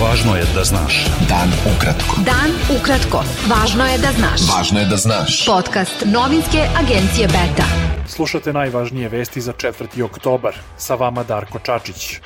Važno 0.00 0.32
je 0.36 0.44
da 0.54 0.62
znaš. 0.64 1.04
Dan 1.28 1.50
ukratko. 1.68 2.22
Dan 2.24 2.54
ukratko. 2.72 3.20
Važno 3.50 3.84
je 3.84 3.98
da 3.98 4.12
znaš. 4.16 4.46
Važno 4.48 4.80
je 4.80 4.86
da 4.88 4.96
znaš. 4.96 5.44
Podcast 5.44 6.06
novinske 6.08 6.64
agencije 6.80 7.28
Beta. 7.28 7.68
Slušate 8.08 8.52
najvažnije 8.52 9.08
vesti 9.08 9.40
za 9.40 9.52
4. 9.52 10.02
oktobar. 10.02 10.56
Sa 10.78 10.94
vama 10.94 11.22
Darko 11.22 11.58
Čačić. 11.58 12.20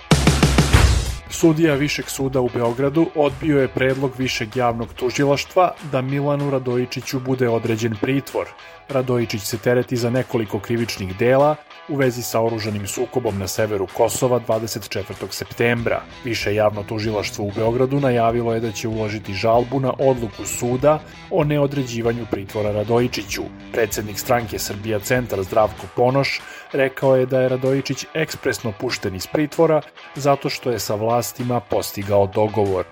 Sudija 1.34 1.74
Višeg 1.74 2.08
suda 2.08 2.40
u 2.40 2.48
Beogradu 2.48 3.06
odbio 3.14 3.60
je 3.60 3.69
predlog 3.69 4.12
Višeg 4.19 4.56
javnog 4.56 4.92
tužilaštva 4.94 5.74
da 5.92 6.03
Milanu 6.03 6.50
Radojičiću 6.50 7.21
bude 7.21 7.49
određen 7.49 7.96
pritvor. 8.00 8.46
Radojičić 8.88 9.42
se 9.42 9.58
tereti 9.58 9.96
za 9.96 10.10
nekoliko 10.10 10.58
krivičnih 10.58 11.17
dela 11.17 11.56
u 11.88 11.96
vezi 11.96 12.22
sa 12.22 12.40
oružanim 12.40 12.86
sukobom 12.86 13.38
na 13.38 13.49
severu 13.49 13.86
Kosova 13.96 14.40
24. 14.49 15.03
septembra. 15.31 16.02
Više 16.24 16.55
javno 16.55 16.82
tužilaštvo 16.82 17.45
u 17.45 17.52
Beogradu 17.56 18.01
najavilo 18.01 18.54
je 18.54 18.60
da 18.60 18.73
će 18.73 18.88
uložiti 18.88 19.34
žalbu 19.34 19.80
na 19.80 19.92
odluku 19.98 20.45
suda 20.45 21.01
o 21.30 21.45
neodređivanju 21.45 22.26
pritvora 22.30 22.73
Radojičiću. 22.73 23.42
Predsednik 23.73 24.18
stranke 24.18 24.59
Srbija 24.59 24.98
Centar 24.98 25.42
Zdravko 25.42 25.87
Ponoš 25.96 26.40
rekao 26.73 27.16
je 27.16 27.26
da 27.26 27.40
je 27.40 27.48
Radojičić 27.48 28.06
ekspresno 28.14 28.73
pušten 28.80 29.14
iz 29.14 29.26
pritvora 29.26 29.80
zato 30.14 30.48
što 30.48 30.70
je 30.70 30.78
sa 30.78 30.95
vlastima 31.24 31.60
postigao 31.60 32.27
dogovor. 32.27 32.84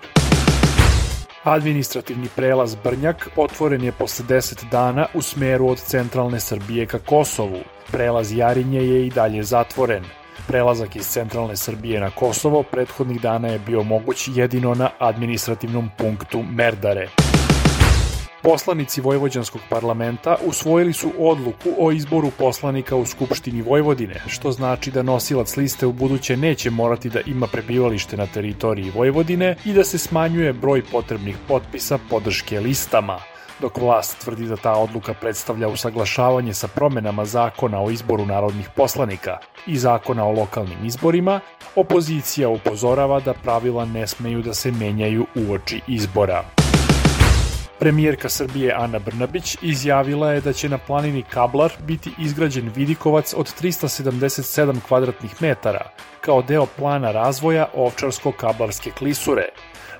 Administrativni 1.43 2.27
prelaz 2.35 2.75
Brnjak 2.75 3.29
otvoren 3.35 3.83
je 3.83 3.91
posle 3.91 4.25
10 4.25 4.69
dana 4.71 5.05
u 5.13 5.21
smeru 5.21 5.67
od 5.67 5.77
centralne 5.77 6.39
Srbije 6.39 6.85
ka 6.85 6.99
Kosovu. 6.99 7.59
Prelaz 7.91 8.31
Jarinje 8.31 8.79
je 8.79 9.07
i 9.07 9.09
dalje 9.09 9.43
zatvoren. 9.43 10.03
Prelazak 10.47 10.95
iz 10.95 11.07
centralne 11.07 11.55
Srbije 11.55 11.99
na 11.99 12.09
Kosovo 12.09 12.63
prethodnih 12.63 13.21
dana 13.21 13.47
je 13.47 13.59
bio 13.59 13.83
moguć 13.83 14.29
jedino 14.35 14.73
na 14.73 14.89
administrativnom 14.99 15.89
punktu 15.97 16.43
Merdare. 16.43 17.32
Poslanici 18.43 19.01
Vojvođanskog 19.01 19.61
parlamenta 19.69 20.35
usvojili 20.45 20.93
su 20.93 21.11
odluku 21.19 21.69
o 21.79 21.91
izboru 21.91 22.31
poslanika 22.37 22.95
u 22.95 23.05
Skupštini 23.05 23.61
Vojvodine, 23.61 24.21
što 24.27 24.51
znači 24.51 24.91
da 24.91 25.03
nosilac 25.03 25.57
liste 25.57 25.85
u 25.85 25.93
buduće 25.93 26.37
neće 26.37 26.69
morati 26.69 27.09
da 27.09 27.19
ima 27.25 27.47
prebivalište 27.47 28.17
na 28.17 28.27
teritoriji 28.27 28.91
Vojvodine 28.95 29.55
i 29.65 29.73
da 29.73 29.83
se 29.83 29.97
smanjuje 29.97 30.53
broj 30.53 30.83
potrebnih 30.91 31.35
potpisa 31.47 31.99
podrške 32.09 32.59
listama 32.59 33.19
dok 33.61 33.77
vlast 33.77 34.17
tvrdi 34.19 34.47
da 34.47 34.55
ta 34.55 34.71
odluka 34.71 35.13
predstavlja 35.13 35.67
usaglašavanje 35.67 36.53
sa 36.53 36.67
promenama 36.67 37.25
zakona 37.25 37.83
o 37.83 37.89
izboru 37.89 38.25
narodnih 38.25 38.69
poslanika 38.75 39.37
i 39.67 39.77
zakona 39.77 40.25
o 40.25 40.31
lokalnim 40.31 40.85
izborima, 40.85 41.39
opozicija 41.75 42.49
upozorava 42.49 43.19
da 43.19 43.33
pravila 43.33 43.85
ne 43.85 44.07
smeju 44.07 44.41
da 44.41 44.53
se 44.53 44.71
menjaju 44.71 45.25
uoči 45.35 45.81
izbora. 45.87 46.62
Premijerka 47.83 48.29
Srbije 48.29 48.73
Ana 48.77 48.99
Brnabić 48.99 49.57
izjavila 49.61 50.31
je 50.31 50.41
da 50.41 50.53
će 50.53 50.69
na 50.69 50.77
planini 50.77 51.23
Kablar 51.29 51.71
biti 51.87 52.11
izgrađen 52.19 52.71
vidikovac 52.75 53.33
od 53.37 53.53
377 53.61 54.79
kvadratnih 54.87 55.41
metara 55.41 55.89
kao 56.21 56.41
deo 56.41 56.65
plana 56.77 57.11
razvoja 57.11 57.67
Ovčarsko-Kablarske 57.75 58.91
klisure. 58.91 59.45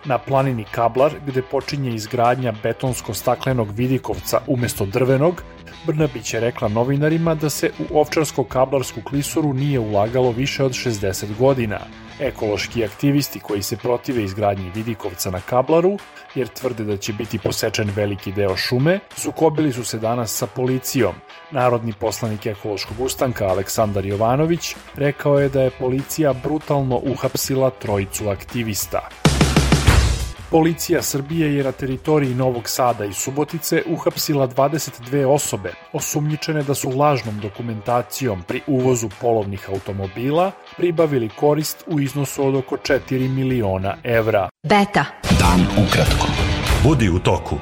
Na 0.06 0.18
planini 0.18 0.66
Kablar, 0.72 1.12
gde 1.28 1.42
počinje 1.42 1.96
izgradnja 1.96 2.54
betonsko-staklenog 2.64 3.76
vidikovca 3.76 4.40
umesto 4.48 4.86
drvenog, 4.86 5.44
Brnabić 5.86 6.34
je 6.34 6.40
rekla 6.40 6.68
novinarima 6.68 7.36
da 7.36 7.50
se 7.50 7.72
u 7.80 8.00
Ovčarsko-Kablarsku 8.00 9.04
klisuru 9.04 9.54
nije 9.54 9.80
ulagalo 9.80 10.32
više 10.32 10.64
od 10.64 10.72
60 10.72 11.38
godina– 11.38 11.80
Ekološki 12.20 12.86
aktivisti 12.86 13.40
koji 13.40 13.62
se 13.62 13.78
protive 13.78 14.24
izgradnji 14.24 14.72
Vidikovca 14.76 15.32
na 15.32 15.42
Kablaru, 15.42 15.98
jer 16.36 16.48
tvrde 16.48 16.84
da 16.84 16.98
će 16.98 17.14
biti 17.14 17.40
posečen 17.40 17.92
veliki 17.96 18.32
deo 18.32 18.58
šume, 18.58 19.00
sukobili 19.16 19.74
su 19.74 19.84
se 19.84 20.00
danas 20.00 20.38
sa 20.38 20.48
policijom. 20.48 21.16
Narodni 21.52 21.94
poslanik 22.00 22.46
ekološkog 22.46 23.00
ustanka 23.00 23.46
Aleksandar 23.46 24.06
Jovanović 24.06 24.76
rekao 24.96 25.40
je 25.40 25.50
da 25.50 25.62
je 25.62 25.72
policija 25.80 26.34
brutalno 26.34 27.02
uhapsila 27.04 27.70
trojicu 27.70 28.30
aktivista. 28.30 29.10
Policija 30.54 31.02
Srbije 31.02 31.56
je 31.56 31.64
na 31.64 31.72
teritoriji 31.72 32.36
Novog 32.36 32.70
Sada 32.70 33.06
i 33.06 33.14
Subotice 33.14 33.84
uhapsila 33.88 34.48
22 34.48 35.26
osobe 35.26 35.74
osumnjičene 35.94 36.64
da 36.64 36.74
su 36.74 36.90
lažnom 36.90 37.40
dokumentacijom 37.40 38.44
pri 38.48 38.62
uvozu 38.68 39.10
polovnih 39.22 39.70
automobila 39.70 40.52
pribavili 40.78 41.30
korist 41.30 41.84
u 41.88 42.00
iznosu 42.00 42.48
od 42.48 42.56
oko 42.56 42.78
4 42.78 43.30
miliona 43.30 43.98
evra. 44.04 44.50
Beta. 44.64 45.06
Dan 45.40 45.86
ukratko. 45.88 46.28
Budi 46.84 47.10
u 47.10 47.20
toku. 47.20 47.56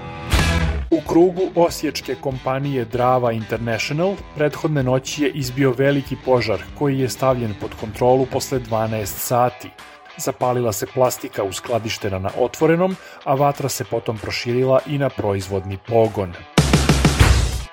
U 0.92 1.02
krugu 1.08 1.42
osječke 1.56 2.16
kompanije 2.16 2.86
Drava 2.86 3.32
International 3.32 4.16
prethodne 4.36 4.84
noći 4.84 5.24
je 5.24 5.32
izbio 5.32 5.72
veliki 5.78 6.16
požar 6.26 6.62
koji 6.80 7.00
je 7.00 7.10
stavljen 7.10 7.54
pod 7.62 7.72
kontrolu 7.80 8.26
posle 8.26 8.60
12 8.60 9.06
sati. 9.06 9.70
Zapalila 10.18 10.72
se 10.74 10.86
plastika 10.86 11.44
uskladištena 11.44 12.20
na 12.20 12.30
otvorenom, 12.38 12.96
a 13.24 13.34
vatra 13.34 13.70
se 13.70 13.84
potom 13.84 14.18
proširila 14.18 14.80
i 14.88 14.98
na 14.98 15.10
proizvodni 15.10 15.78
pogon. 15.88 16.34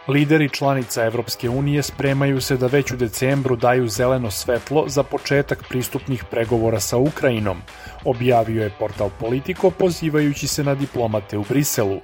Lideri 0.09 0.49
članica 0.49 1.04
Evropske 1.04 1.49
unije 1.49 1.82
spremaju 1.82 2.41
se 2.41 2.56
da 2.56 2.66
već 2.66 2.93
u 2.93 2.97
decembru 2.97 3.56
daju 3.56 3.88
zeleno 3.88 4.31
svetlo 4.31 4.84
za 4.87 5.03
početak 5.03 5.65
pristupnih 5.69 6.25
pregovora 6.31 6.81
sa 6.81 6.97
Ukrajinom, 6.97 7.62
objavio 8.04 8.62
je 8.62 8.72
portal 8.78 9.10
Politico 9.20 9.70
pozivajući 9.70 10.47
se 10.47 10.65
na 10.65 10.75
diplomate 10.75 11.38
u 11.38 11.44
Briselu. 11.49 12.00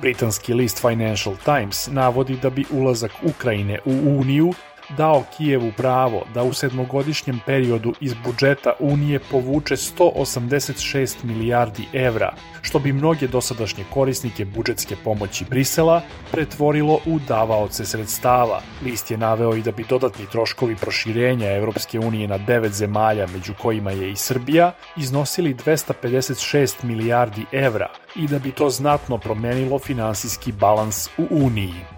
Britanski 0.00 0.54
list 0.54 0.80
Financial 0.80 1.36
Times 1.44 1.86
navodi 1.86 2.36
da 2.42 2.50
bi 2.50 2.64
ulazak 2.70 3.12
Ukrajine 3.22 3.78
u 3.84 4.18
Uniju 4.20 4.54
dao 4.88 5.24
Kijevu 5.36 5.72
pravo 5.76 6.22
da 6.34 6.42
u 6.42 6.52
sedmogodišnjem 6.52 7.40
periodu 7.46 7.92
iz 8.00 8.14
budžeta 8.24 8.72
Unije 8.80 9.20
povuče 9.30 9.76
186 9.76 11.24
milijardi 11.24 11.84
evra, 11.92 12.34
što 12.62 12.78
bi 12.78 12.92
mnoge 12.92 13.26
dosadašnje 13.26 13.84
korisnike 13.90 14.44
budžetske 14.44 14.96
pomoći 15.04 15.44
Brisela 15.50 16.02
pretvorilo 16.30 17.00
u 17.06 17.18
davaoce 17.28 17.84
sredstava. 17.84 18.60
List 18.84 19.10
je 19.10 19.16
naveo 19.16 19.56
i 19.56 19.62
da 19.62 19.72
bi 19.72 19.84
dodatni 19.88 20.26
troškovi 20.32 20.76
proširenja 20.76 21.56
Evropske 21.56 21.98
unije 21.98 22.28
na 22.28 22.38
devet 22.38 22.72
zemalja, 22.72 23.26
među 23.26 23.54
kojima 23.62 23.90
je 23.90 24.10
i 24.10 24.16
Srbija, 24.16 24.72
iznosili 24.96 25.54
256 25.54 26.84
milijardi 26.84 27.44
evra 27.52 27.88
i 28.16 28.26
da 28.26 28.38
bi 28.38 28.50
to 28.50 28.70
znatno 28.70 29.18
promenilo 29.18 29.78
finansijski 29.78 30.52
balans 30.52 31.08
u 31.18 31.26
Uniji. 31.30 31.93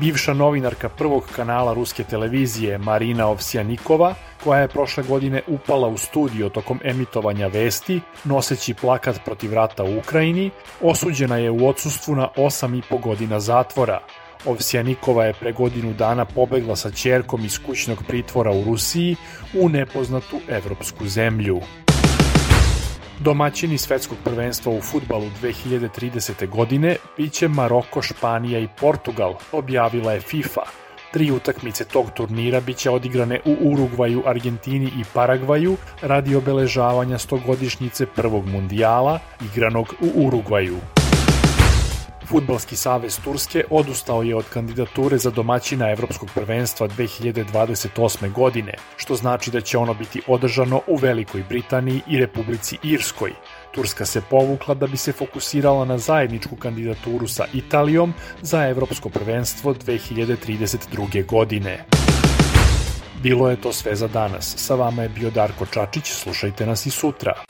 Bivša 0.00 0.34
novinarka 0.34 0.88
prvog 0.88 1.24
kanala 1.36 1.74
ruske 1.74 2.04
televizije 2.04 2.78
Marina 2.78 3.26
Ovsjanikova, 3.26 4.14
koja 4.44 4.60
je 4.60 4.68
prošle 4.68 5.02
godine 5.02 5.42
upala 5.46 5.88
u 5.88 5.98
studio 5.98 6.48
tokom 6.48 6.80
emitovanja 6.84 7.46
vesti, 7.46 8.00
noseći 8.24 8.74
plakat 8.74 9.20
protiv 9.24 9.54
rata 9.54 9.84
u 9.84 9.98
Ukrajini, 9.98 10.50
osuđena 10.80 11.36
je 11.36 11.50
u 11.50 11.68
odsustvu 11.68 12.16
na 12.16 12.28
8,5 12.36 13.00
godina 13.00 13.40
zatvora. 13.40 14.00
Ovsjanikova 14.44 15.24
je 15.24 15.34
pre 15.34 15.52
godinu 15.52 15.92
dana 15.92 16.24
pobegla 16.24 16.76
sa 16.76 16.90
čerkom 16.90 17.44
iz 17.44 17.58
kućnog 17.66 17.98
pritvora 18.08 18.50
u 18.50 18.64
Rusiji 18.64 19.16
u 19.54 19.68
nepoznatu 19.68 20.40
evropsku 20.48 21.06
zemlju. 21.06 21.60
Domaćini 23.24 23.78
svetskog 23.78 24.18
prvenstva 24.24 24.72
u 24.72 24.80
futbalu 24.80 25.26
2030. 25.42 26.48
godine 26.48 26.96
biće 27.16 27.48
Maroko, 27.48 28.02
Španija 28.02 28.58
i 28.60 28.68
Portugal, 28.80 29.34
objavila 29.52 30.12
je 30.12 30.20
FIFA. 30.20 30.60
Tri 31.12 31.30
utakmice 31.30 31.84
tog 31.84 32.10
turnira 32.14 32.60
biće 32.60 32.90
odigrane 32.90 33.40
u 33.44 33.56
Urugvaju, 33.72 34.22
Argentini 34.26 34.86
i 34.86 35.04
Paragvaju 35.14 35.76
radi 36.02 36.34
obeležavanja 36.34 37.18
stogodišnjice 37.18 38.06
prvog 38.06 38.46
mundijala 38.46 39.18
igranog 39.52 39.94
u 40.00 40.26
Urugvaju. 40.26 40.76
Futbalski 42.30 42.76
savez 42.76 43.18
Turske 43.24 43.64
odustao 43.70 44.22
je 44.22 44.36
od 44.36 44.44
kandidature 44.52 45.18
za 45.18 45.30
domaćina 45.30 45.90
Evropskog 45.90 46.28
prvenstva 46.34 46.88
2028. 46.88 48.32
godine, 48.32 48.74
što 48.96 49.14
znači 49.14 49.50
da 49.50 49.60
će 49.60 49.78
ono 49.78 49.94
biti 49.94 50.22
održano 50.26 50.80
u 50.86 50.96
Velikoj 50.96 51.44
Britaniji 51.48 52.00
i 52.08 52.18
Republici 52.18 52.78
Irskoj. 52.82 53.32
Turska 53.74 54.06
se 54.06 54.22
povukla 54.30 54.74
da 54.74 54.86
bi 54.86 54.96
se 54.96 55.12
fokusirala 55.12 55.84
na 55.84 55.98
zajedničku 55.98 56.56
kandidaturu 56.56 57.28
sa 57.28 57.44
Italijom 57.54 58.14
za 58.42 58.68
Evropsko 58.68 59.08
prvenstvo 59.08 59.74
2032. 59.74 61.26
godine. 61.26 61.84
Bilo 63.22 63.50
je 63.50 63.60
to 63.60 63.72
sve 63.72 63.96
za 63.96 64.08
danas. 64.08 64.54
Sa 64.56 64.74
vama 64.74 65.02
je 65.02 65.08
bio 65.08 65.30
Darko 65.30 65.66
Čačić, 65.66 66.12
slušajte 66.12 66.66
nas 66.66 66.86
i 66.86 66.90
sutra. 66.90 67.49